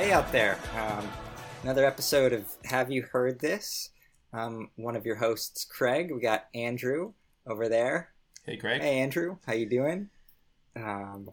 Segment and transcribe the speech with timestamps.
[0.00, 0.56] Hey out there.
[0.78, 1.06] Um,
[1.62, 3.90] another episode of Have You Heard This?
[4.32, 6.10] Um, one of your hosts, Craig.
[6.10, 7.12] We got Andrew
[7.46, 8.08] over there.
[8.46, 8.80] Hey, Craig.
[8.80, 9.36] Hey, Andrew.
[9.46, 10.08] How you doing?
[10.74, 11.28] Um,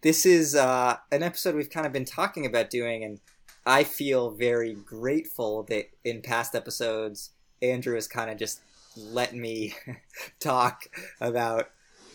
[0.00, 3.20] this is uh, an episode we've kind of been talking about doing, and
[3.66, 8.62] I feel very grateful that in past episodes, Andrew has kind of just
[8.96, 9.74] let me
[10.40, 10.86] talk
[11.20, 11.68] about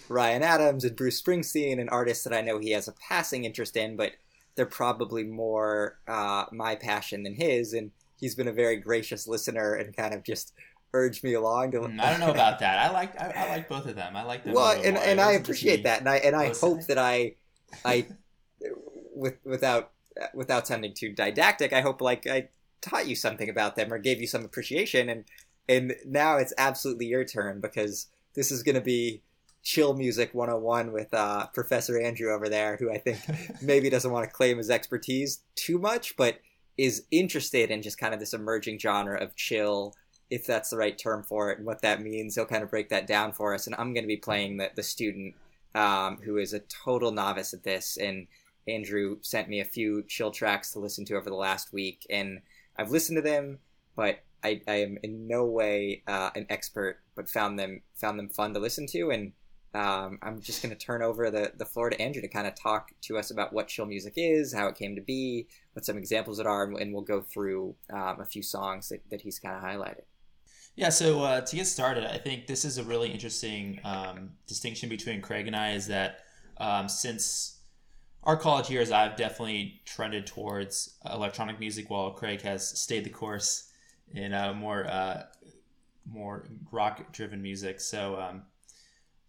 [0.10, 3.78] Ryan Adams and Bruce Springsteen and artists that I know he has a passing interest
[3.78, 4.14] in, but
[4.62, 7.74] they're probably more uh, my passion than his.
[7.74, 10.54] And he's been a very gracious listener and kind of just
[10.94, 11.80] urged me along to.
[11.80, 12.78] Mm, I don't know about that.
[12.78, 14.16] I like I, I like both of them.
[14.16, 14.54] I like them.
[14.54, 17.38] Well, and, and I appreciate that, and I and I hope that I,
[17.84, 18.06] I,
[19.16, 19.94] with without
[20.36, 22.50] without sounding too didactic, I hope like I
[22.82, 25.26] taught you something about them or gave you some appreciation, and
[25.68, 29.24] and now it's absolutely your turn because this is going to be
[29.64, 33.20] chill music 101 with uh, Professor Andrew over there, who I think
[33.62, 36.40] maybe doesn't want to claim his expertise too much, but
[36.78, 39.94] is interested in just kind of this emerging genre of chill,
[40.30, 42.36] if that's the right term for it, and what that means.
[42.36, 43.68] He'll kind of break that down for us.
[43.68, 45.36] And I'm going to be playing the, the student
[45.76, 47.98] um, who is a total novice at this.
[47.98, 48.28] And
[48.68, 52.42] Andrew sent me a few chill tracks to listen to over the last week, and
[52.78, 53.60] I've listened to them,
[53.96, 58.30] but I, I am in no way uh, an expert, but found them found them
[58.30, 59.34] fun to listen to, and
[59.74, 62.56] um, I'm just going to turn over the, the floor to Andrew to kind of
[62.56, 65.98] talk to us about what chill music is, how it came to be, what some
[65.98, 69.56] examples it are, and we'll go through um, a few songs that, that he's kind
[69.56, 70.04] of highlighted.
[70.76, 74.90] Yeah, so uh, to get started, I think this is a really interesting um, distinction
[74.90, 76.20] between Craig and I is that
[76.58, 77.60] um, since
[78.24, 83.70] our college years, I've definitely trended towards electronic music while Craig has stayed the course
[84.14, 85.24] in uh, more uh,
[86.10, 87.80] more rock driven music.
[87.80, 88.44] So um,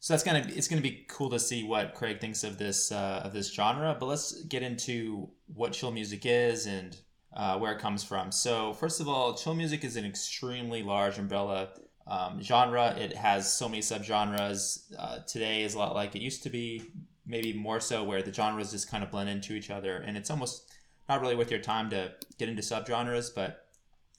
[0.02, 3.22] so that's gonna it's gonna be cool to see what Craig thinks of this uh,
[3.24, 3.96] of this genre.
[3.98, 6.96] But let's get into what chill music is and
[7.32, 8.32] uh, where it comes from.
[8.32, 11.68] So first of all, chill music is an extremely large umbrella
[12.08, 12.96] um, genre.
[12.98, 14.92] It has so many subgenres.
[14.98, 16.82] Uh, today is a lot like it used to be,
[17.24, 20.30] maybe more so, where the genres just kind of blend into each other, and it's
[20.30, 20.68] almost
[21.08, 23.32] not really worth your time to get into subgenres.
[23.32, 23.66] But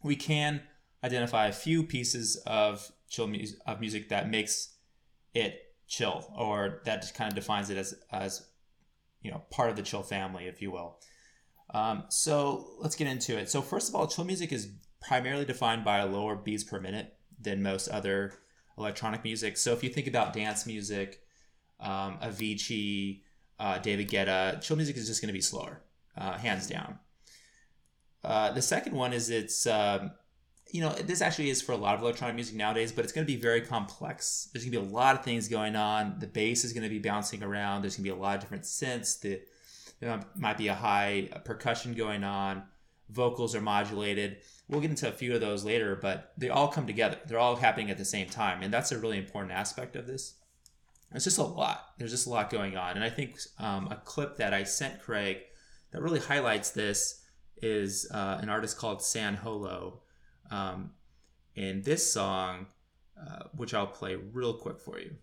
[0.02, 0.62] we can
[1.04, 4.76] identify a few pieces of chill music of music that makes
[5.34, 8.46] it chill, or that just kind of defines it as as
[9.22, 11.00] you know part of the chill family, if you will.
[11.74, 13.50] Um, so let's get into it.
[13.50, 14.70] So first of all, chill music is
[15.02, 18.34] primarily defined by lower beats per minute than most other
[18.78, 19.58] electronic music.
[19.58, 21.22] So if you think about dance music,
[21.80, 23.22] um, Avicii,
[23.60, 25.82] uh, David Guetta, chill music is just going to be slower,
[26.18, 27.00] uh, hands down.
[28.24, 30.12] Uh, the second one is it's um,
[30.74, 33.28] you know, this actually is for a lot of electronic music nowadays, but it's going
[33.28, 34.50] to be very complex.
[34.52, 36.16] There's going to be a lot of things going on.
[36.18, 37.84] The bass is going to be bouncing around.
[37.84, 39.22] There's going to be a lot of different synths.
[39.22, 39.40] The,
[40.00, 42.64] there might be a high percussion going on.
[43.12, 44.38] Vocals are modulated.
[44.68, 47.20] We'll get into a few of those later, but they all come together.
[47.28, 48.64] They're all happening at the same time.
[48.64, 50.40] And that's a really important aspect of this.
[51.14, 51.90] It's just a lot.
[52.00, 52.96] There's just a lot going on.
[52.96, 55.38] And I think um, a clip that I sent Craig
[55.92, 57.22] that really highlights this
[57.62, 60.00] is uh, an artist called San Holo
[60.54, 60.92] um,
[61.56, 62.68] and this song,
[63.20, 65.16] uh, which I'll play real quick for you.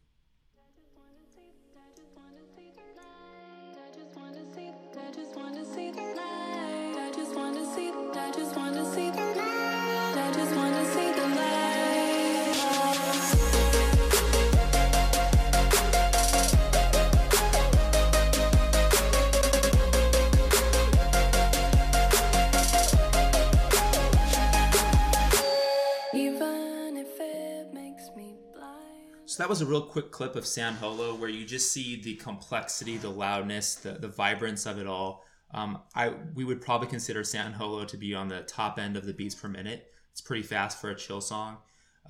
[29.41, 32.99] That was a real quick clip of San Holo where you just see the complexity,
[32.99, 35.25] the loudness, the, the vibrance of it all.
[35.53, 39.07] Um, I we would probably consider San Holo to be on the top end of
[39.07, 39.91] the beats per minute.
[40.13, 41.57] It's pretty fast for a chill song.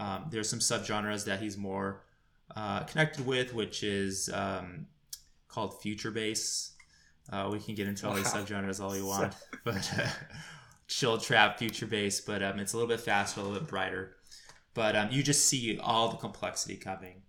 [0.00, 2.02] Um, there's some subgenres that he's more
[2.56, 4.86] uh, connected with, which is um,
[5.46, 6.72] called future bass.
[7.32, 8.18] Uh, we can get into all wow.
[8.18, 9.34] these subgenres all you want,
[9.64, 10.08] but uh,
[10.88, 12.20] chill trap, future bass.
[12.20, 14.16] But um, it's a little bit faster, a little bit brighter
[14.74, 17.22] but um, you just see all the complexity coming.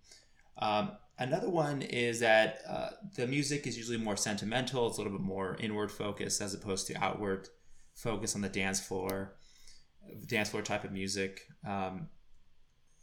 [0.62, 4.86] Um, another one is that uh, the music is usually more sentimental.
[4.86, 7.48] It's a little bit more inward focused as opposed to outward
[7.94, 9.34] focus on the dance floor,
[10.26, 11.40] dance floor type of music.
[11.66, 12.08] Um,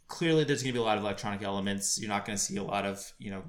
[0.08, 2.00] clearly, there's going to be a lot of electronic elements.
[2.00, 3.42] You're not going to see a lot of you know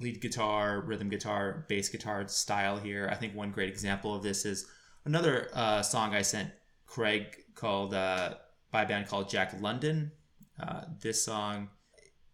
[0.00, 3.08] lead guitar, rhythm guitar, bass guitar style here.
[3.10, 4.66] I think one great example of this is
[5.04, 6.50] another uh, song I sent
[6.86, 7.94] Craig called.
[7.94, 8.34] Uh,
[8.70, 10.12] by a band called Jack London.
[10.60, 11.68] Uh, this song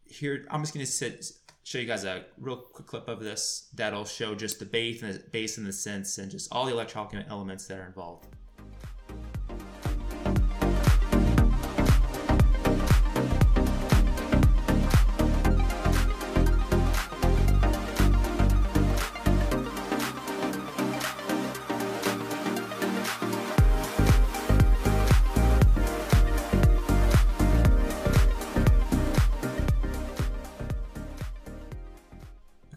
[0.08, 1.22] here, I'm just going to
[1.64, 5.14] show you guys a real quick clip of this that'll show just the bass and
[5.14, 8.26] the bass and the synths and just all the electronic elements that are involved.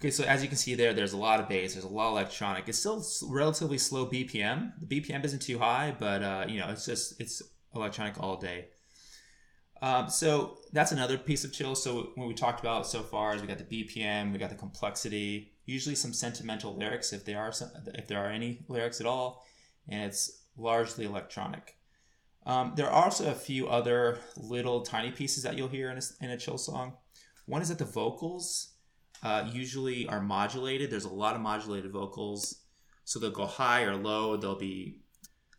[0.10, 2.08] Okay, so as you can see there, there's a lot of bass, there's a lot
[2.08, 2.68] of electronic.
[2.68, 4.72] It's still relatively slow BPM.
[4.82, 7.44] The BPM isn't too high, but uh, you know, it's just it's
[7.76, 8.70] electronic all day.
[9.84, 11.76] Um, so that's another piece of chill.
[11.76, 14.56] So when we talked about so far, is we got the BPM, we got the
[14.56, 19.06] complexity, usually some sentimental lyrics if there are some, if there are any lyrics at
[19.06, 19.46] all,
[19.88, 21.78] and it's largely electronic.
[22.48, 26.26] Um, there are also a few other little tiny pieces that you'll hear in a,
[26.26, 26.94] in a chill song.
[27.46, 28.70] One is that the vocals
[29.24, 30.90] uh, usually are modulated.
[30.90, 32.62] There's a lot of modulated vocals,
[33.06, 34.38] so they'll go high or low.
[34.38, 35.02] They'll be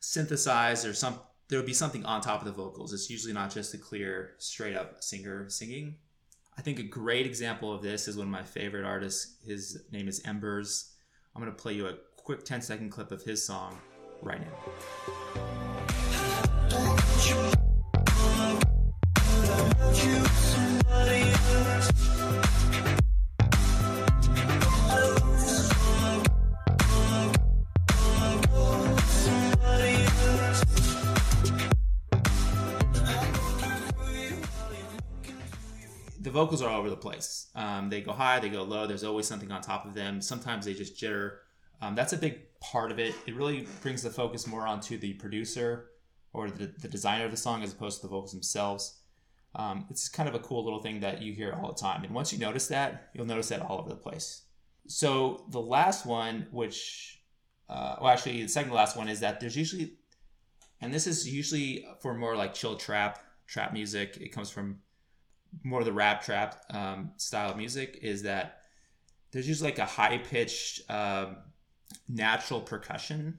[0.01, 1.21] synthesized or some.
[1.49, 2.93] There'll be something on top of the vocals.
[2.93, 5.97] It's usually not just a clear, straight up singer singing.
[6.57, 9.37] I think a great example of this is one of my favorite artists.
[9.45, 10.93] His name is Embers.
[11.35, 13.79] I'm going to play you a quick 10 second clip of his song
[14.23, 14.51] right now.
[36.31, 37.49] The vocals are all over the place.
[37.57, 38.87] Um, they go high, they go low.
[38.87, 40.21] There's always something on top of them.
[40.21, 41.39] Sometimes they just jitter.
[41.83, 43.17] Um, that's a big part of it.
[43.27, 45.91] It really brings the focus more onto the producer
[46.33, 49.01] or the, the designer of the song as opposed to the vocals themselves.
[49.57, 52.05] Um, it's kind of a cool little thing that you hear all the time.
[52.05, 54.43] And once you notice that, you'll notice that all over the place.
[54.87, 57.23] So the last one, which,
[57.69, 59.95] uh, well, actually, the second last one is that there's usually,
[60.81, 63.19] and this is usually for more like chill trap,
[63.49, 64.17] trap music.
[64.21, 64.79] It comes from
[65.65, 68.61] more of the rap trap um, style of music is that
[69.33, 71.37] there's usually like a high pitched um,
[72.09, 73.39] natural percussion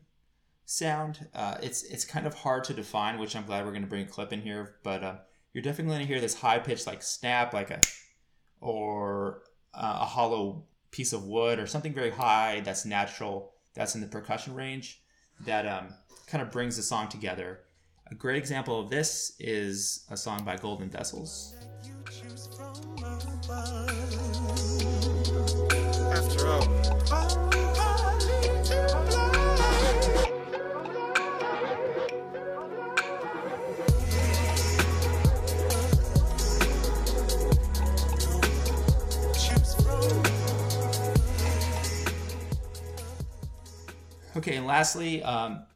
[0.66, 1.28] sound.
[1.34, 4.04] Uh, it's it's kind of hard to define, which I'm glad we're going to bring
[4.06, 4.76] a clip in here.
[4.84, 5.16] But uh,
[5.54, 7.82] you're definitely going to hear this high pitched like snap, like a
[8.62, 9.44] or
[9.74, 13.54] uh, a hollow piece of wood or something very high that's natural.
[13.74, 15.02] That's in the percussion range
[15.46, 15.94] that um,
[16.28, 17.62] kind of brings the song together.
[18.10, 21.56] A great example of this is a song by Golden Vessels.
[44.42, 45.68] Okay, and lastly, um,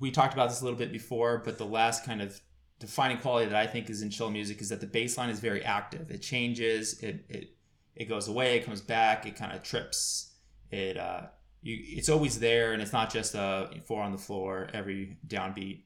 [0.00, 2.40] we talked about this a little bit before, but the last kind of
[2.80, 5.38] defining quality that I think is in chill music is that the bass line is
[5.38, 6.10] very active.
[6.10, 7.54] It changes, it it
[7.94, 10.32] it goes away, it comes back, it kind of trips.
[10.70, 11.22] It uh,
[11.62, 15.82] you, it's always there, and it's not just a four on the floor every downbeat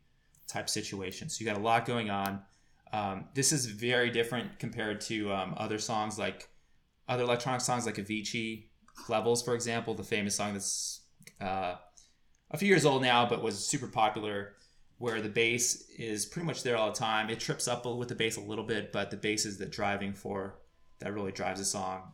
[0.46, 1.28] type situation.
[1.28, 2.40] So you got a lot going on.
[2.92, 6.48] Um, this is very different compared to um, other songs like
[7.08, 8.66] other electronic songs like Avicii,
[9.08, 11.02] Levels, for example, the famous song that's
[11.40, 11.74] uh,
[12.50, 14.54] a few years old now, but was super popular
[14.98, 17.28] where the bass is pretty much there all the time.
[17.28, 20.14] It trips up with the bass a little bit, but the bass is the driving
[20.14, 20.54] force
[20.98, 22.12] that really drives the song.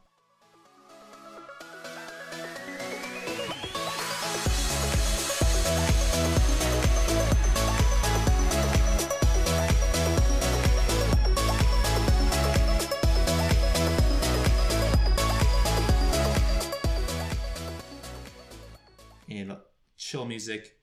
[19.29, 19.57] In
[19.97, 20.77] chill music,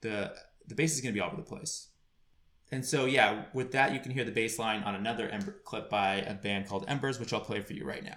[0.00, 0.34] the
[0.66, 1.91] the bass is going to be all over the place.
[2.72, 5.90] And so, yeah, with that, you can hear the bass line on another Ember clip
[5.90, 8.16] by a band called Embers, which I'll play for you right now.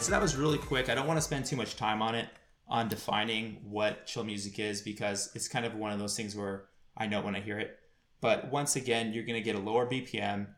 [0.00, 0.88] So that was really quick.
[0.88, 2.26] I don't want to spend too much time on it,
[2.66, 6.64] on defining what chill music is, because it's kind of one of those things where
[6.96, 7.78] I know when I hear it.
[8.22, 10.48] But once again, you're going to get a lower BPM.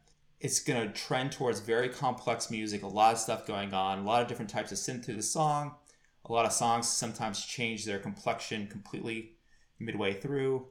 [0.41, 4.05] it's going to trend towards very complex music, a lot of stuff going on, a
[4.05, 5.75] lot of different types of synth through the song.
[6.25, 9.33] A lot of songs sometimes change their complexion completely
[9.79, 10.67] midway through.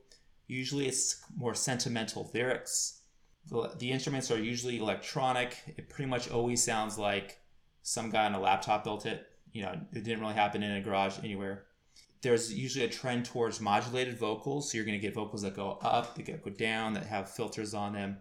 [0.47, 3.01] Usually it's more sentimental lyrics.
[3.47, 5.57] The, the instruments are usually electronic.
[5.77, 7.40] It pretty much always sounds like
[7.91, 9.27] some guy on a laptop built it.
[9.51, 11.65] You know, it didn't really happen in a garage anywhere.
[12.21, 14.71] There's usually a trend towards modulated vocals.
[14.71, 17.73] So you're going to get vocals that go up, that go down, that have filters
[17.73, 18.17] on them.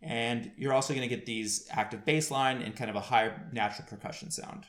[0.00, 3.48] And you're also going to get these active bass line and kind of a higher
[3.52, 4.66] natural percussion sound.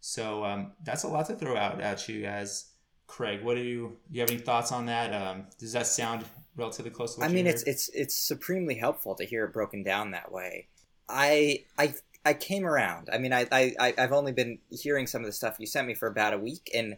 [0.00, 2.72] So um, that's a lot to throw out at you guys.
[3.06, 5.14] Craig, what do you you have any thoughts on that?
[5.14, 6.24] Um, does that sound
[6.56, 10.10] relatively close to I mean, it's it's it's supremely helpful to hear it broken down
[10.10, 10.68] that way.
[11.08, 11.94] I I
[12.24, 13.08] I came around.
[13.12, 15.94] I mean, I I I've only been hearing some of the stuff you sent me
[15.94, 16.96] for about a week, and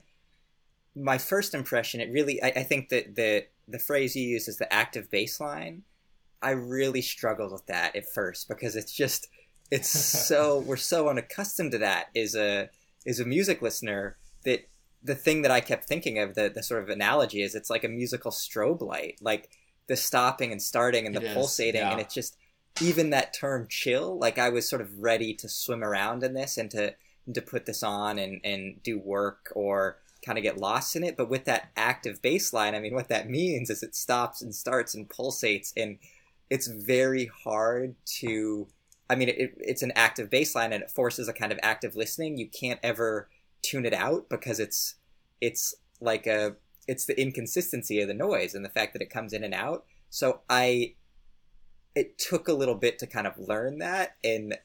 [0.96, 4.56] my first impression, it really, I, I think that the the phrase you use is
[4.56, 5.82] the active baseline.
[6.42, 9.28] I really struggled with that at first because it's just
[9.70, 12.70] it's so we're so unaccustomed to that as a
[13.06, 14.68] as a music listener that
[15.02, 17.84] the thing that I kept thinking of, the, the sort of analogy is it's like
[17.84, 19.50] a musical strobe light, like
[19.86, 21.80] the stopping and starting and the it pulsating.
[21.80, 21.92] Yeah.
[21.92, 22.36] And it's just,
[22.80, 26.56] even that term chill, like I was sort of ready to swim around in this
[26.56, 26.94] and to,
[27.32, 31.16] to put this on and, and do work or kind of get lost in it.
[31.16, 34.54] But with that active bass line, I mean, what that means is it stops and
[34.54, 35.72] starts and pulsates.
[35.76, 35.98] And
[36.48, 38.68] it's very hard to,
[39.08, 41.96] I mean, it, it's an active bass line and it forces a kind of active
[41.96, 42.38] listening.
[42.38, 43.28] You can't ever
[43.62, 44.94] tune it out because it's
[45.40, 46.56] it's like a
[46.86, 49.84] it's the inconsistency of the noise and the fact that it comes in and out.
[50.08, 50.94] So I
[52.00, 54.56] it took a little bit to kind of learn that and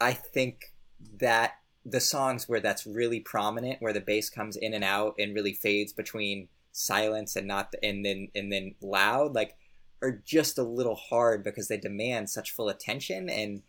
[0.00, 0.72] I think
[1.20, 5.34] that the songs where that's really prominent where the bass comes in and out and
[5.34, 9.56] really fades between silence and not and then and then loud like
[10.02, 13.62] are just a little hard because they demand such full attention and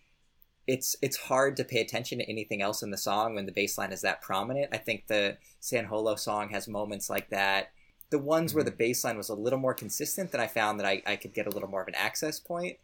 [0.68, 3.78] it's it's hard to pay attention to anything else in the song when the bass
[3.78, 4.70] line is that prominent.
[4.72, 7.72] I think the San Holo song has moments like that.
[8.10, 8.78] The ones where the mm-hmm.
[8.78, 11.48] bass line was a little more consistent, then I found that I, I could get
[11.48, 12.78] a little more of an access point.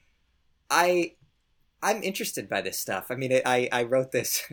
[0.70, 1.14] I
[1.82, 3.08] I'm interested by this stuff.
[3.10, 4.44] I mean, I I wrote this.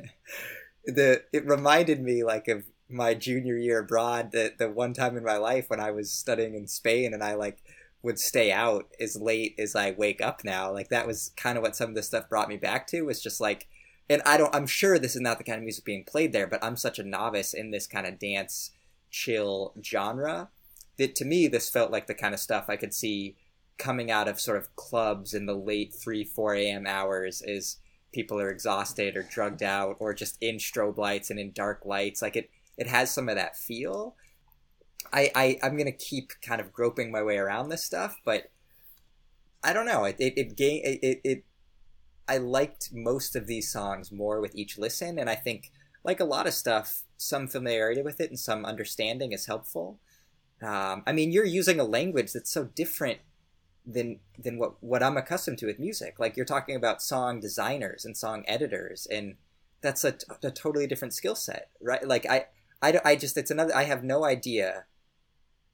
[0.85, 4.33] the it reminded me like of my junior year abroad.
[4.33, 7.35] The the one time in my life when I was studying in Spain, and I
[7.35, 7.63] like
[8.03, 10.71] would stay out as late as I wake up now.
[10.73, 13.23] Like that was kind of what some of this stuff brought me back to was
[13.23, 13.67] just like
[14.11, 16.47] and I don't I'm sure this is not the kind of music being played there,
[16.47, 18.71] but I'm such a novice in this kind of dance
[19.11, 20.51] chill genre
[20.99, 23.37] that to me this felt like the kind of stuff I could see
[23.79, 26.87] coming out of sort of clubs in the late 3 4 a.m.
[26.87, 27.79] hours is
[28.13, 32.23] people are exhausted or drugged out or just in strobe lights and in dark lights
[32.23, 34.15] like it it has some of that feel
[35.13, 38.51] I, I I'm gonna keep kind of groping my way around this stuff, but
[39.63, 40.05] I don't know.
[40.05, 41.45] It it it, it, it, it
[42.27, 45.71] I liked most of these songs more with each listen, and I think
[46.05, 50.01] like a lot of stuff, some familiarity with it and some understanding is helpful.
[50.63, 53.19] Um, I mean, you're using a language that's so different
[53.87, 56.19] than than what what I'm accustomed to with music.
[56.19, 59.37] Like you're talking about song designers and song editors, and
[59.81, 62.07] that's a, a totally different skill set, right?
[62.07, 62.47] Like I,
[62.83, 63.75] I, I just it's another.
[63.75, 64.85] I have no idea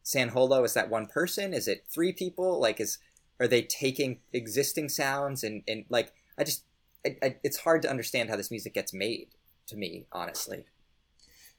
[0.02, 1.52] San Holo is that one person?
[1.54, 2.60] Is it three people?
[2.60, 2.98] Like, is
[3.38, 6.64] are they taking existing sounds and and like I just
[7.06, 9.28] I, I, it's hard to understand how this music gets made
[9.66, 10.64] to me, honestly.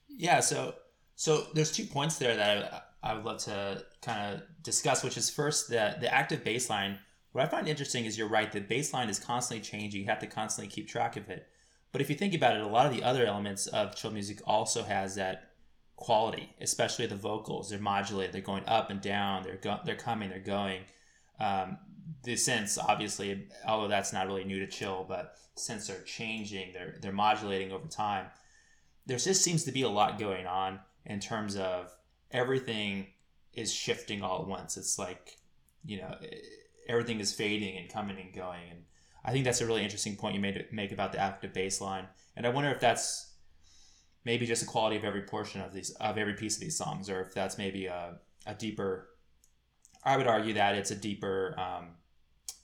[0.08, 0.40] Yeah.
[0.40, 0.74] So
[1.16, 5.16] so there's two points there that I, I would love to kind of discuss, which
[5.16, 6.98] is first the the active baseline.
[7.32, 8.52] What I find interesting is you're right.
[8.52, 10.02] The baseline is constantly changing.
[10.02, 11.46] You have to constantly keep track of it.
[11.90, 14.40] But if you think about it, a lot of the other elements of chill music
[14.46, 15.52] also has that
[15.96, 17.70] quality, especially the vocals.
[17.70, 18.34] They're modulated.
[18.34, 19.42] They're going up and down.
[19.42, 20.30] They're go- they're coming.
[20.30, 20.82] They're going.
[21.38, 21.78] Um,
[22.22, 26.72] the synths, obviously, although that's not really new to chill, but synths are changing.
[26.72, 28.26] They're they're modulating over time.
[29.06, 31.90] There just seems to be a lot going on in terms of
[32.32, 33.06] everything
[33.52, 34.76] is shifting all at once.
[34.76, 35.36] It's like
[35.84, 36.16] you know
[36.88, 38.84] everything is fading and coming and going, and
[39.24, 42.06] I think that's a really interesting point you made make about the active baseline.
[42.36, 43.34] And I wonder if that's
[44.24, 47.08] maybe just the quality of every portion of these of every piece of these songs,
[47.08, 49.08] or if that's maybe a, a deeper.
[50.04, 51.90] I would argue that it's a deeper, um,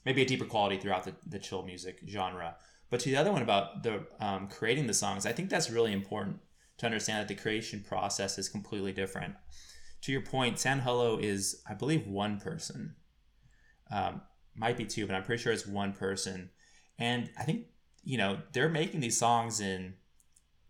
[0.05, 2.57] maybe a deeper quality throughout the, the chill music genre.
[2.89, 5.93] But to the other one about the um, creating the songs, I think that's really
[5.93, 6.39] important
[6.79, 9.35] to understand that the creation process is completely different.
[10.01, 12.95] To your point, San Holo is, I believe, one person.
[13.91, 14.21] Um,
[14.55, 16.49] might be two, but I'm pretty sure it's one person.
[16.97, 17.67] And I think,
[18.03, 19.95] you know, they're making these songs in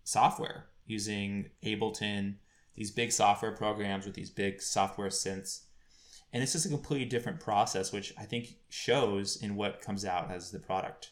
[0.03, 2.35] software using Ableton,
[2.75, 5.65] these big software programs with these big software synths.
[6.31, 10.31] And this is a completely different process, which I think shows in what comes out
[10.31, 11.11] as the product.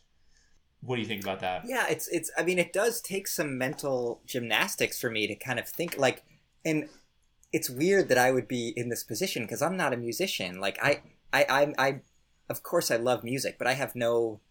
[0.82, 1.64] What do you think about that?
[1.66, 2.32] Yeah, it's it's.
[2.38, 6.24] I mean, it does take some mental gymnastics for me to kind of think like,
[6.64, 6.88] and
[7.52, 10.60] it's weird that I would be in this position because I'm not a musician.
[10.60, 12.02] Like I, I, I, I,
[12.50, 14.42] of course I love music, but I have no,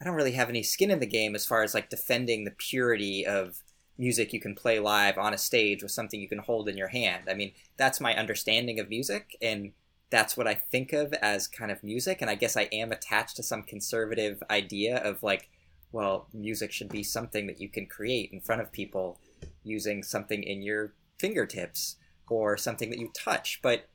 [0.00, 2.50] I don't really have any skin in the game as far as like defending the
[2.50, 3.62] purity of
[3.96, 6.88] music you can play live on a stage with something you can hold in your
[6.88, 7.24] hand.
[7.28, 9.72] I mean, that's my understanding of music and
[10.10, 12.20] that's what I think of as kind of music.
[12.20, 15.48] And I guess I am attached to some conservative idea of like,
[15.92, 19.18] well, music should be something that you can create in front of people
[19.62, 21.96] using something in your fingertips
[22.28, 23.60] or something that you touch.
[23.62, 23.88] But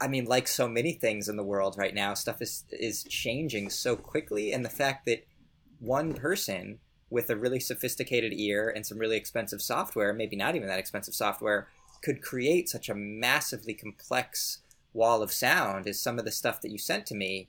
[0.00, 3.70] I mean, like so many things in the world right now, stuff is is changing
[3.70, 5.26] so quickly, and the fact that
[5.80, 6.78] one person
[7.10, 11.14] with a really sophisticated ear and some really expensive software, maybe not even that expensive
[11.14, 11.68] software,
[12.02, 14.58] could create such a massively complex
[14.92, 17.48] wall of sound is some of the stuff that you sent to me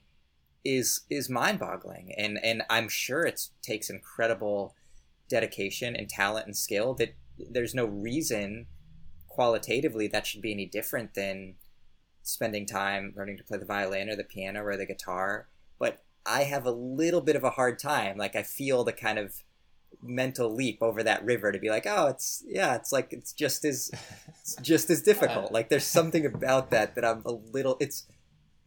[0.66, 2.12] is is mind-boggling.
[2.16, 4.74] And and I'm sure it takes incredible
[5.28, 8.66] dedication and talent and skill that there's no reason
[9.28, 11.54] qualitatively that should be any different than
[12.22, 15.48] spending time learning to play the violin or the piano or the guitar.
[15.78, 18.16] But I have a little bit of a hard time.
[18.16, 19.44] Like I feel the kind of
[20.02, 23.64] mental leap over that river to be like oh it's yeah it's like it's just
[23.64, 23.90] as
[24.28, 25.46] it's just as difficult.
[25.46, 25.52] Uh.
[25.54, 28.06] Like there's something about that that i'm a little it's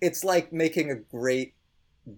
[0.02, 1.54] it's like making a great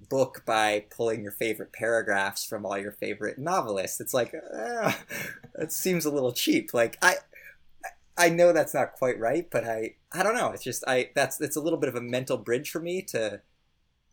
[0.10, 4.00] book by pulling your favorite paragraphs from all your favorite novelists.
[4.00, 4.94] It's like uh,
[5.56, 6.74] it seems a little cheap.
[6.74, 7.16] Like i
[8.18, 10.52] i know that's not quite right but i i don't know.
[10.52, 13.42] It's just i that's it's a little bit of a mental bridge for me to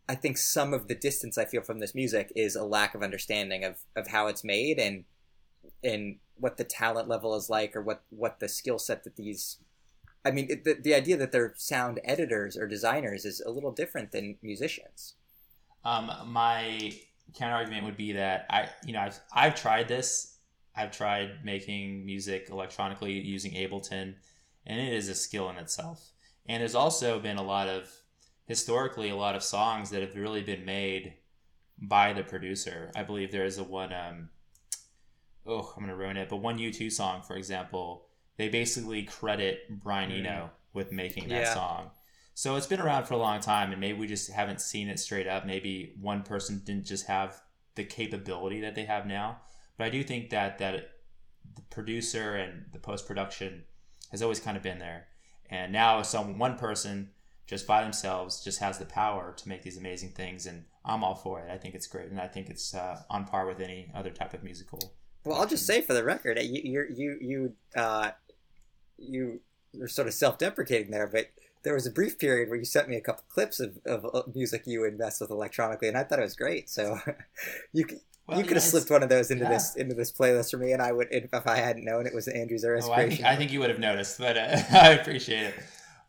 [0.09, 3.03] I think some of the distance I feel from this music is a lack of
[3.03, 5.05] understanding of, of how it's made and
[5.83, 9.59] and what the talent level is like or what, what the skill set that these
[10.25, 13.71] I mean it, the, the idea that they're sound editors or designers is a little
[13.71, 15.13] different than musicians.
[15.83, 16.93] Um, my
[17.37, 20.37] counter argument would be that I you know I've, I've tried this
[20.75, 24.15] I've tried making music electronically using Ableton
[24.65, 26.11] and it is a skill in itself
[26.47, 27.89] and there's also been a lot of
[28.45, 31.13] historically a lot of songs that have really been made
[31.81, 32.91] by the producer.
[32.95, 34.29] I believe there is a one um
[35.45, 38.05] oh, I'm gonna ruin it, but one U2 song, for example,
[38.37, 40.19] they basically credit Brian mm.
[40.19, 41.53] Eno with making that yeah.
[41.53, 41.91] song.
[42.39, 44.97] So it's been around for a long time and maybe we just haven't seen it
[44.97, 45.45] straight up.
[45.45, 47.41] Maybe one person didn't just have
[47.75, 49.41] the capability that they have now.
[49.77, 50.91] But I do think that that
[51.53, 53.65] the producer and the post production
[54.11, 55.07] has always kind of been there.
[55.49, 57.09] And now some one person
[57.45, 61.15] just by themselves just has the power to make these amazing things and i'm all
[61.15, 63.91] for it i think it's great and i think it's uh, on par with any
[63.95, 67.53] other type of musical well i'll just say for the record you you you you
[67.75, 68.11] uh,
[68.99, 69.41] you
[69.73, 71.31] were sort of self-deprecating there but
[71.63, 74.63] there was a brief period where you sent me a couple clips of, of music
[74.65, 76.97] you would mess with electronically and i thought it was great so
[77.73, 77.85] you
[78.29, 79.49] well, you could have slipped one of those into yeah.
[79.49, 82.27] this into this playlist for me, and I would if I hadn't known it was
[82.27, 85.45] Andrew Zur's oh, I think, I think, you would have noticed, but uh, I appreciate
[85.45, 85.55] it.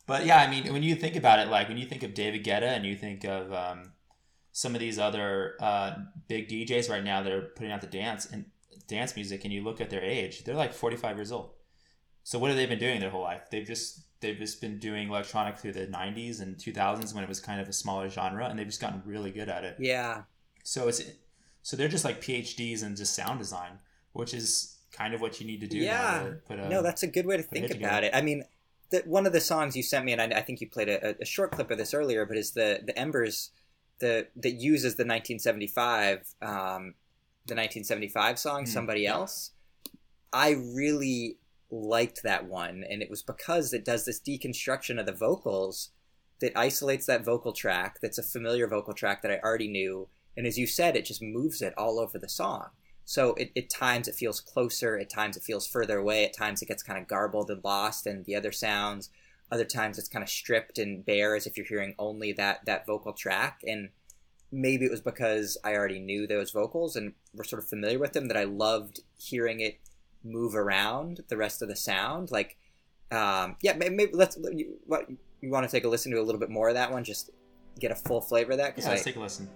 [0.07, 2.45] But yeah, I mean, when you think about it, like when you think of David
[2.45, 3.93] Guetta and you think of um,
[4.53, 5.95] some of these other uh,
[6.29, 8.47] big DJs right now that are putting out the dance and
[8.87, 11.53] dance music, and you look at their age, they're like 45 years old.
[12.23, 13.49] So what have they been doing their whole life?
[13.51, 17.41] They've just they've just been doing electronic through the 90s and 2000s when it was
[17.41, 19.77] kind of a smaller genre, and they've just gotten really good at it.
[19.79, 20.23] Yeah.
[20.63, 21.03] So it's
[21.63, 23.79] so they're just like PhDs in just sound design,
[24.13, 25.79] which is kind of what you need to do.
[25.79, 26.31] Yeah.
[26.47, 28.15] Put, no, that's a good way to think about it.
[28.15, 28.45] I mean,
[28.91, 31.21] the, one of the songs you sent me, and I, I think you played a,
[31.21, 33.51] a, short clip of this earlier, but is the the Embers,
[34.01, 36.95] the that uses the 1975 um,
[37.47, 39.15] the 1975 song mm, "Somebody yeah.
[39.15, 39.53] Else."
[40.33, 41.39] I really
[41.71, 45.91] liked that one, and it was because it does this deconstruction of the vocals
[46.41, 50.47] that isolates that vocal track that's a familiar vocal track that I already knew, and
[50.47, 52.69] as you said, it just moves it all over the song.
[53.05, 56.63] So it, at times it feels closer, at times it feels further away, at times
[56.63, 59.11] it gets kind of garbled and lost and the other sounds.
[59.51, 62.87] Other times it's kind of stripped and bare as if you're hearing only that that
[62.87, 63.63] vocal track.
[63.67, 63.89] And
[64.53, 68.13] maybe it was because I already knew those vocals and were sort of familiar with
[68.13, 69.81] them that I loved hearing it
[70.25, 72.31] move around the rest of the sound.
[72.31, 72.57] Like,
[73.11, 74.37] um, yeah, maybe, maybe let's.
[74.37, 75.09] You, what
[75.41, 77.31] you want to take a listen to a little bit more of that one, just
[77.79, 78.75] get a full flavor of that.
[78.75, 79.49] Cause yeah, let's I, take a listen.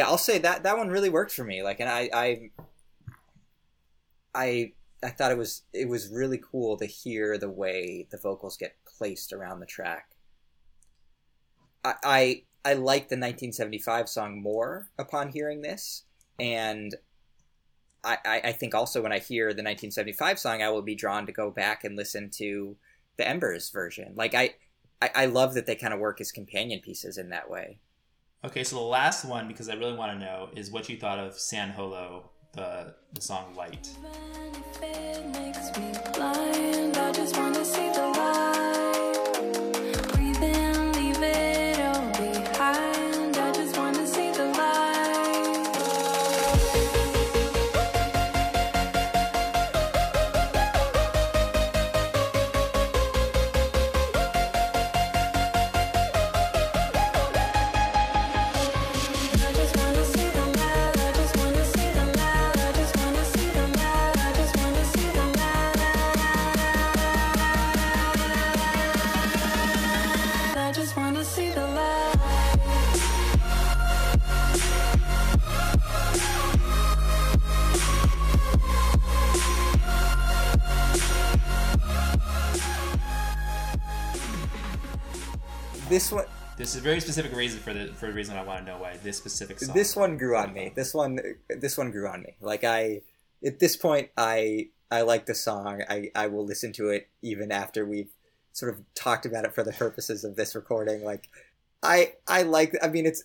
[0.00, 1.62] Yeah, I'll say that that one really worked for me.
[1.62, 2.50] Like, and I, I,
[4.34, 8.56] I, I thought it was it was really cool to hear the way the vocals
[8.56, 10.16] get placed around the track.
[11.84, 16.04] I, I, I like the 1975 song more upon hearing this,
[16.38, 16.94] and
[18.02, 21.32] I, I think also when I hear the 1975 song, I will be drawn to
[21.32, 22.74] go back and listen to
[23.18, 24.14] the Embers version.
[24.14, 24.54] Like I,
[25.02, 27.80] I, I love that they kind of work as companion pieces in that way.
[28.42, 31.18] Okay, so the last one, because I really want to know, is what you thought
[31.18, 33.90] of San Holo, the the song Light.
[86.80, 89.16] A very specific reason for the for the reason I want to know why this
[89.16, 89.74] specific song.
[89.74, 90.72] This one grew on me.
[90.74, 92.36] This one this one grew on me.
[92.40, 93.02] Like I
[93.44, 95.82] at this point I I like the song.
[95.88, 98.10] I I will listen to it even after we've
[98.52, 101.04] sort of talked about it for the purposes of this recording.
[101.04, 101.28] Like
[101.82, 103.24] I I like I mean it's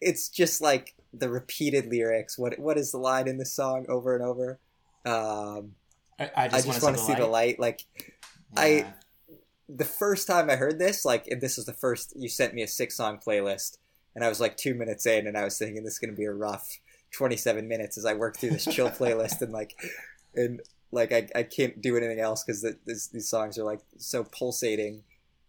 [0.00, 2.38] it's just like the repeated lyrics.
[2.38, 4.58] What what is the line in the song over and over?
[5.06, 5.72] Um
[6.18, 7.58] I, I just, just want to see, the light.
[7.58, 7.86] Like
[8.54, 8.60] yeah.
[8.60, 8.94] I
[9.76, 12.68] the first time I heard this, like this was the first you sent me a
[12.68, 13.78] six song playlist,
[14.14, 16.24] and I was like two minutes in, and I was thinking this is gonna be
[16.24, 16.80] a rough
[17.12, 19.74] twenty seven minutes as I work through this chill playlist, and like,
[20.34, 20.60] and
[20.92, 25.04] like I, I can't do anything else because the, these songs are like so pulsating.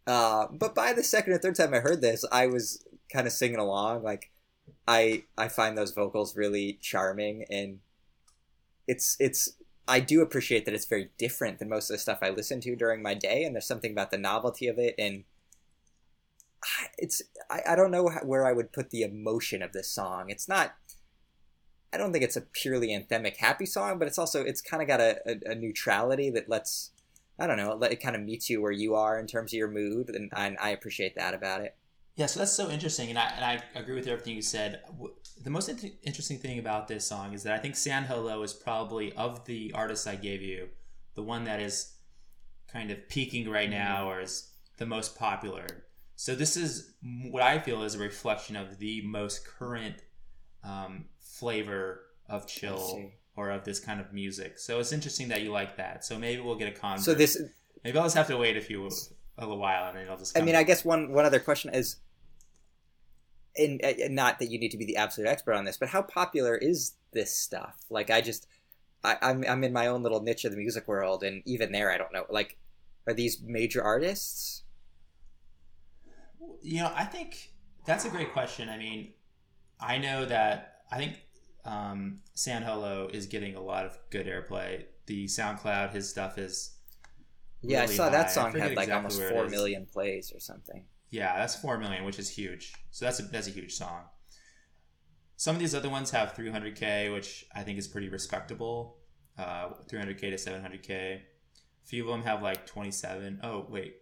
[0.07, 3.33] Uh, but by the second or third time I heard this, I was kind of
[3.33, 4.03] singing along.
[4.03, 4.31] Like,
[4.87, 7.79] I I find those vocals really charming, and
[8.87, 9.49] it's it's
[9.87, 12.75] I do appreciate that it's very different than most of the stuff I listen to
[12.75, 15.23] during my day, and there's something about the novelty of it, and
[16.97, 20.29] it's I, I don't know where I would put the emotion of this song.
[20.29, 20.75] It's not.
[21.93, 24.87] I don't think it's a purely anthemic happy song, but it's also it's kind of
[24.87, 26.91] got a, a, a, neutrality that lets
[27.37, 29.57] I don't know it, it kind of meets you where you are in terms of
[29.57, 31.75] your mood, and, and I appreciate that about it.
[32.15, 34.81] Yeah, so that's so interesting, and I and I agree with everything you said.
[35.43, 38.53] The most in- interesting thing about this song is that I think San Holo is
[38.53, 40.69] probably of the artists I gave you,
[41.15, 41.93] the one that is
[42.71, 43.79] kind of peaking right mm-hmm.
[43.79, 45.65] now or is the most popular.
[46.15, 46.93] So this is
[47.29, 50.03] what I feel is a reflection of the most current
[50.63, 54.59] um, flavor of chill or of this kind of music.
[54.59, 56.05] So it's interesting that you like that.
[56.05, 57.03] So maybe we'll get a convert.
[57.03, 57.41] So this
[57.83, 60.37] maybe I'll just have to wait a few a little while, and then I'll just.
[60.37, 61.97] I mean, I guess one one other question is,
[63.57, 66.01] and, and not that you need to be the absolute expert on this, but how
[66.01, 67.77] popular is this stuff?
[67.89, 68.47] Like, I just,
[69.03, 71.91] I, I'm I'm in my own little niche of the music world, and even there,
[71.91, 72.25] I don't know.
[72.29, 72.57] Like,
[73.07, 74.63] are these major artists?
[76.61, 77.53] You know, I think
[77.85, 78.69] that's a great question.
[78.69, 79.13] I mean,
[79.79, 81.17] I know that I think
[81.65, 84.85] um, San Holo is getting a lot of good airplay.
[85.07, 86.75] The SoundCloud, his stuff is
[87.61, 88.09] yeah, I saw high.
[88.09, 90.83] that song had like exactly almost four million plays or something.
[91.11, 92.73] Yeah, that's four million, which is huge.
[92.89, 94.03] So that's a that's a huge song.
[95.35, 98.97] Some of these other ones have 300k, which I think is pretty respectable.
[99.37, 100.89] Uh, 300k to 700k.
[100.89, 101.21] A
[101.83, 103.41] few of them have like 27.
[103.43, 103.95] Oh wait,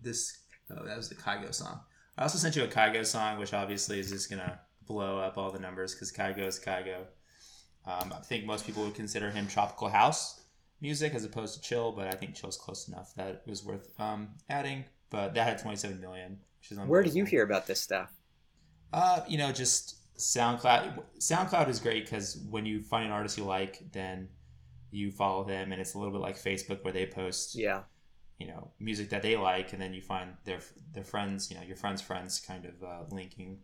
[0.00, 0.38] this
[0.70, 1.80] oh that was the Kygo song.
[2.18, 5.50] I also sent you a Kygo song, which obviously is just gonna blow up all
[5.50, 7.06] the numbers because Kygo is Kygo.
[7.86, 10.42] Um, I think most people would consider him tropical house
[10.80, 13.98] music as opposed to chill, but I think chill's close enough that it was worth
[13.98, 14.84] um, adding.
[15.10, 18.12] But that had 27 million, which is Where did you hear about this stuff?
[18.92, 21.02] Uh, you know, just SoundCloud.
[21.18, 24.28] SoundCloud is great because when you find an artist you like, then
[24.90, 27.82] you follow them, and it's a little bit like Facebook where they post, yeah,
[28.38, 30.60] you know, music that they like, and then you find their
[30.92, 33.58] their friends, you know, your friends' friends, kind of uh, linking.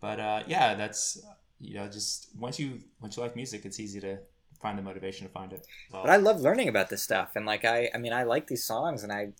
[0.00, 1.22] But uh, yeah, that's
[1.60, 4.18] you know, just once you once you like music, it's easy to
[4.60, 5.66] find the motivation to find it.
[5.92, 8.48] Well, but I love learning about this stuff, and like I, I mean, I like
[8.48, 9.32] these songs, and I,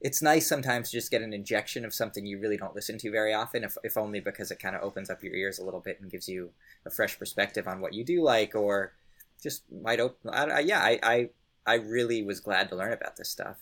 [0.00, 3.10] it's nice sometimes to just get an injection of something you really don't listen to
[3.10, 5.80] very often, if if only because it kind of opens up your ears a little
[5.80, 6.50] bit and gives you
[6.84, 8.92] a fresh perspective on what you do like, or
[9.42, 10.30] just might open.
[10.30, 11.28] I, I, yeah, I, I,
[11.66, 13.56] I really was glad to learn about this stuff.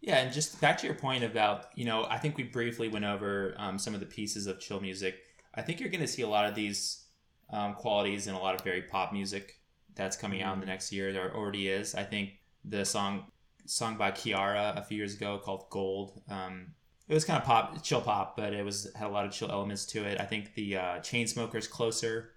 [0.00, 3.04] Yeah, and just back to your point about, you know, I think we briefly went
[3.04, 5.16] over um, some of the pieces of chill music.
[5.54, 7.04] I think you're going to see a lot of these
[7.52, 9.60] um, qualities in a lot of very pop music
[9.94, 10.70] that's coming out in the Mm-hmm.
[10.72, 11.12] next year.
[11.12, 11.94] There already is.
[11.94, 12.30] I think
[12.64, 13.24] the song
[13.66, 16.20] sung by Kiiara a few years ago called Gold.
[16.28, 16.74] Um,
[17.08, 19.50] it was kind of pop, chill pop, but it was had a lot of chill
[19.50, 20.20] elements to it.
[20.20, 22.30] I think the uh, Chainsmokers "Closer."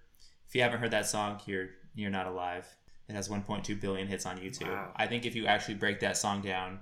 [0.48, 2.66] If you haven't heard that song, you're you're not alive.
[3.08, 4.70] It has 1.2 billion hits on YouTube.
[4.70, 4.92] Wow.
[4.96, 6.80] I think if you actually break that song down,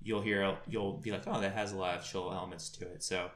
[0.00, 3.02] you'll hear you'll be like, oh, that has a lot of chill elements to it.
[3.02, 3.30] So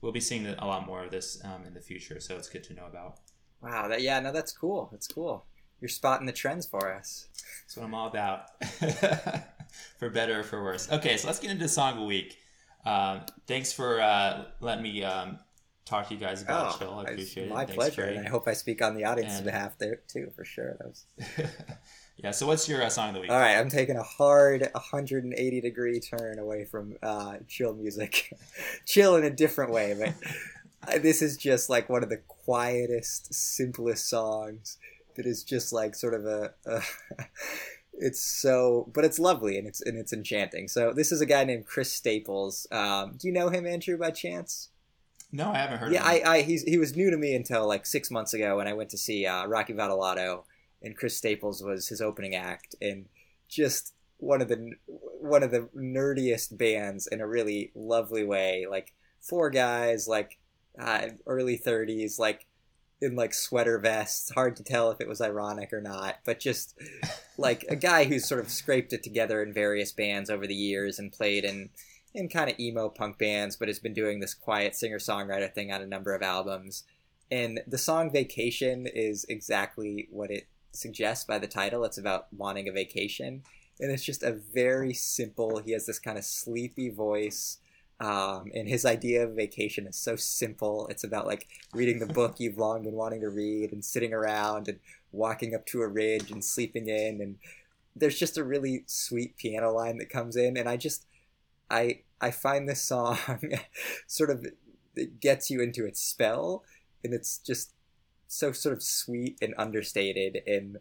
[0.00, 2.20] we'll be seeing a lot more of this um, in the future.
[2.20, 3.18] So it's good to know about.
[3.62, 3.88] Wow.
[3.88, 4.18] That yeah.
[4.20, 4.88] No, that's cool.
[4.90, 5.44] That's cool.
[5.80, 7.28] You're spotting the trends for us.
[7.62, 8.46] That's what I'm all about,
[9.98, 10.90] for better or for worse.
[10.90, 12.38] Okay, so let's get into song of the week.
[12.86, 15.38] Um, thanks for uh, letting me um,
[15.86, 16.98] talk to you guys about Chill.
[16.98, 17.50] I appreciate it.
[17.50, 20.30] Oh, My pleasure, and I hope I speak on the audience's And- behalf there too,
[20.36, 20.76] for sure.
[20.78, 21.04] That was
[22.16, 22.30] yeah.
[22.30, 23.30] So what's your uh, song of the week?
[23.30, 23.56] all right.
[23.56, 28.32] I'm taking a hard 180 degree turn away from uh, chill music,
[28.86, 34.08] chill in a different way, but this is just like one of the quietest, simplest
[34.10, 34.76] songs.
[35.16, 36.52] That is just like sort of a.
[36.66, 36.82] a
[37.98, 40.68] it's so, but it's lovely and it's and it's enchanting.
[40.68, 42.66] So this is a guy named Chris Staples.
[42.70, 44.70] Um, do you know him, Andrew, by chance?
[45.32, 45.92] No, I haven't heard.
[45.92, 46.04] Yeah.
[46.04, 48.72] I, I he's he was new to me until like six months ago when I
[48.72, 50.44] went to see uh, Rocky Votolato,
[50.82, 53.06] and Chris Staples was his opening act, and
[53.48, 54.72] just one of the
[55.20, 58.66] one of the nerdiest bands in a really lovely way.
[58.70, 60.38] Like four guys, like
[60.78, 62.46] uh, early thirties, like
[63.04, 64.30] in like sweater vests.
[64.30, 66.78] Hard to tell if it was ironic or not, but just
[67.38, 70.98] like a guy who's sort of scraped it together in various bands over the years
[70.98, 71.70] and played in
[72.14, 75.72] in kind of emo punk bands, but has been doing this quiet singer songwriter thing
[75.72, 76.84] on a number of albums.
[77.30, 81.84] And the song Vacation is exactly what it suggests by the title.
[81.84, 83.42] It's about wanting a vacation.
[83.80, 87.58] And it's just a very simple, he has this kind of sleepy voice.
[88.04, 90.86] Um, and his idea of vacation is so simple.
[90.88, 94.68] It's about like reading the book you've long been wanting to read and sitting around
[94.68, 94.78] and
[95.10, 97.22] walking up to a ridge and sleeping in.
[97.22, 97.36] And
[97.96, 100.58] there's just a really sweet piano line that comes in.
[100.58, 101.06] And I just,
[101.70, 103.16] I I find this song
[104.06, 104.46] sort of
[104.96, 106.62] it gets you into its spell,
[107.02, 107.72] and it's just
[108.28, 110.76] so sort of sweet and understated, and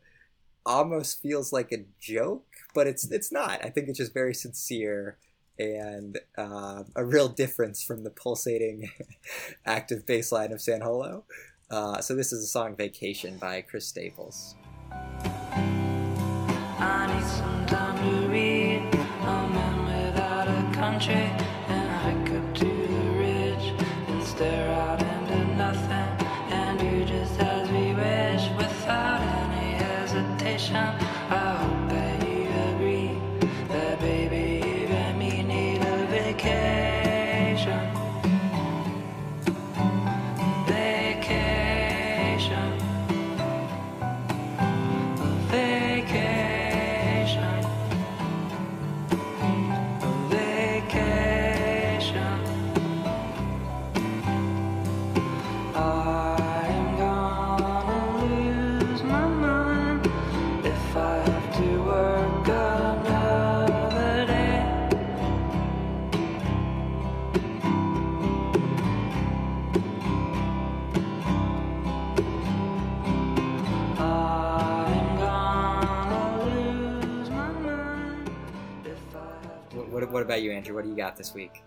[0.66, 3.64] almost feels like a joke, but it's it's not.
[3.64, 5.18] I think it's just very sincere
[5.60, 8.92] and uh, a real difference from the pulsating,
[9.66, 11.24] active bass line of San Holo.
[11.70, 14.56] Uh, so this is a song "Vacation" by Chris Staples.
[14.92, 16.02] I
[17.14, 19.04] need some time to read.
[19.24, 21.32] Without a country,
[80.64, 80.76] Andrew?
[80.76, 81.62] What do you got this week?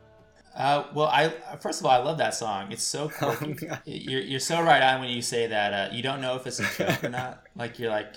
[0.54, 1.28] Uh, well, I
[1.60, 2.72] first of all, I love that song.
[2.72, 3.68] It's so quirky.
[3.84, 5.72] you're you're so right on when you say that.
[5.90, 7.42] Uh, you don't know if it's a joke or not.
[7.56, 8.14] Like you're like,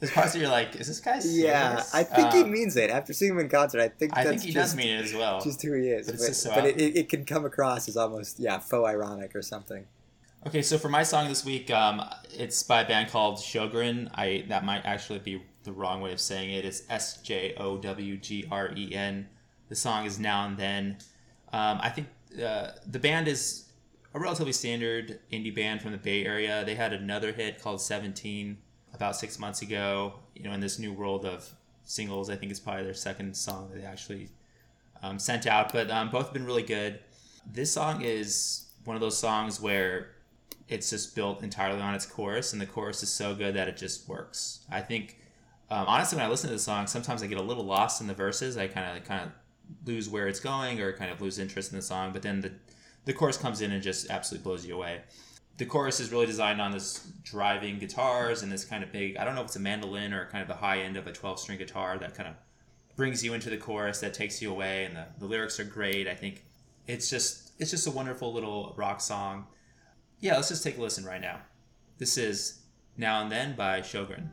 [0.00, 1.42] there's parts that you're like, is this guy serious?
[1.44, 2.88] Yeah, I think he Um, means it.
[2.90, 5.04] After seeing him in concert, I think I that's think he just, does mean it
[5.04, 5.40] as well.
[5.40, 6.06] just who he is.
[6.06, 9.42] But But, so but it, it, can come across as almost yeah faux ironic or
[9.42, 9.86] something.
[10.46, 14.08] Okay, so for my song this week, um, it's by a band called Sjowgren.
[14.14, 16.64] I that might actually be the wrong way of saying it.
[16.64, 19.28] It's S J O W G R E N.
[19.70, 20.98] The song is Now and Then.
[21.52, 22.08] Um, I think
[22.44, 23.70] uh, the band is
[24.12, 26.64] a relatively standard indie band from the Bay Area.
[26.66, 28.58] They had another hit called Seventeen
[28.92, 30.14] about six months ago.
[30.34, 31.48] You know, in this new world of
[31.84, 34.28] singles, I think it's probably their second song that they actually
[35.02, 35.72] um, sent out.
[35.72, 36.98] But um, both have been really good.
[37.50, 40.10] This song is one of those songs where
[40.68, 43.76] it's just built entirely on its chorus, and the chorus is so good that it
[43.76, 44.60] just works.
[44.68, 45.18] I think,
[45.70, 48.08] um, honestly, when I listen to the song, sometimes I get a little lost in
[48.08, 48.56] the verses.
[48.56, 49.32] I kind of kind of
[49.84, 52.12] lose where it's going, or kind of lose interest in the song.
[52.12, 52.52] But then the
[53.04, 55.00] the chorus comes in and just absolutely blows you away.
[55.56, 59.16] The chorus is really designed on this driving guitars and this kind of big.
[59.16, 61.12] I don't know if it's a mandolin or kind of the high end of a
[61.12, 62.34] twelve string guitar that kind of
[62.96, 66.06] brings you into the chorus that takes you away, and the, the lyrics are great.
[66.08, 66.44] I think
[66.86, 69.46] it's just it's just a wonderful little rock song
[70.20, 71.40] yeah, let's just take a listen right now.
[71.98, 72.60] This is
[72.96, 74.28] Now and Then by Sjowgren.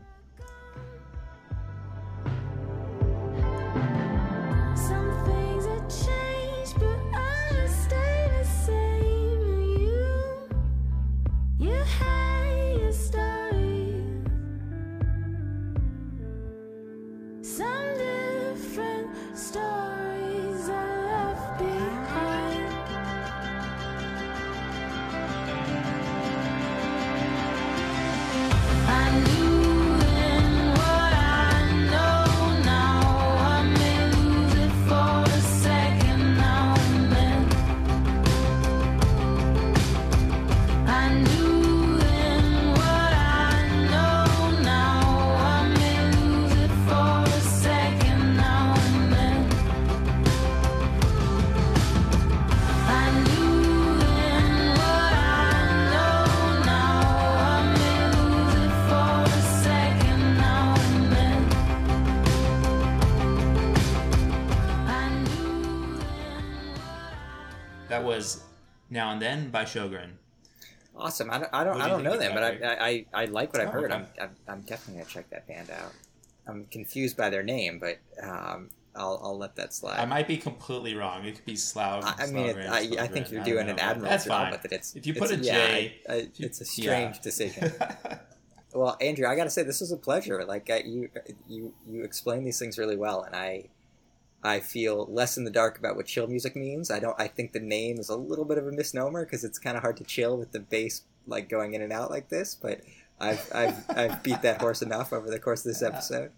[68.97, 70.13] Now and Then by Sjowgren.
[70.95, 71.29] Awesome.
[71.29, 73.61] I don't, I don't, do I don't know them, but I, I, I like what
[73.61, 73.91] I've Oh, heard.
[73.91, 73.93] okay.
[73.93, 75.93] I'm, I'm, I'm definitely gonna check that band out.
[76.47, 79.99] I'm confused by their name, but um, I'll, I'll let that slide.
[79.99, 81.23] I might be completely wrong.
[81.25, 82.03] It could be Slough.
[82.03, 84.59] I, mean, it, I, I think you're doing an admirable That's job fine.
[84.63, 84.71] it.
[84.71, 87.21] It's If you it's- put a yeah, J, I- I- you- it's a strange yeah.
[87.21, 87.71] decision.
[88.73, 90.43] Well, Andrew, I got to say this was a pleasure.
[90.45, 91.09] Like uh, you,
[91.47, 93.69] you, you explain these things really well, and I,
[94.43, 96.91] I feel less in the dark about what chill music means.
[96.91, 97.19] I don't.
[97.19, 99.81] I think the name is a little bit of a misnomer because it's kind of
[99.83, 102.55] hard to chill with the bass like going in and out like this.
[102.55, 102.81] But
[103.19, 106.31] I've, I've, I've beat that horse enough over the course of this episode.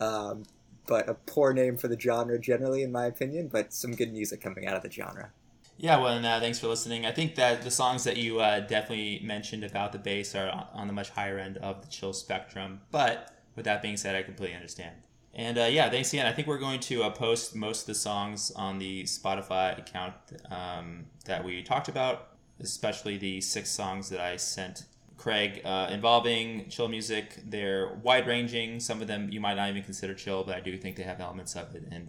[0.00, 0.44] Um,
[0.86, 3.48] but a poor name for the genre generally, in my opinion.
[3.48, 5.30] But some good music coming out of the genre.
[5.78, 7.06] Yeah, well, and uh, thanks for listening.
[7.06, 10.68] I think that the songs that you uh, definitely mentioned about the bass are on-
[10.72, 12.80] on the much higher end of the chill spectrum.
[12.90, 14.96] But with that being said, I completely understand.
[15.34, 16.26] And uh, yeah, thanks again.
[16.26, 20.14] I think we're going to uh, post most of the songs on the Spotify account
[20.50, 22.28] um, that we talked about,
[22.60, 24.84] especially the six songs that I sent
[25.16, 27.40] Craig uh, involving chill music.
[27.46, 28.78] They're wide ranging.
[28.80, 31.20] Some of them you might not even consider chill, but I do think they have
[31.20, 31.84] elements of it.
[31.90, 32.08] And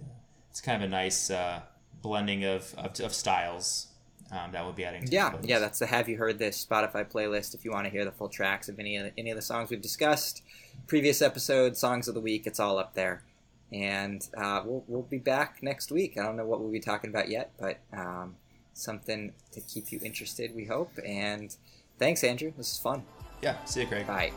[0.50, 1.62] it's kind of a nice uh,
[2.02, 3.88] blending of, of, of styles
[4.32, 7.10] um, that we'll be adding to Yeah, yeah, that's the Have You Heard This Spotify
[7.10, 7.54] playlist.
[7.54, 9.42] If you want to hear the full tracks of any of the, any of the
[9.42, 10.42] songs we've discussed,
[10.88, 13.24] previous episode, songs of the week, it's all up there.
[13.72, 16.18] And uh, we'll we'll be back next week.
[16.18, 18.36] I don't know what we'll be talking about yet, but um,
[18.74, 20.56] something to keep you interested.
[20.56, 20.92] We hope.
[21.04, 21.56] And
[21.98, 22.54] thanks, Andrew.
[22.56, 23.04] This is fun.
[23.42, 24.06] Yeah, see you, Craig.
[24.08, 24.32] Bye.